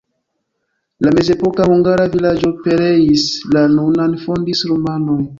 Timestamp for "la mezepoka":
1.07-1.67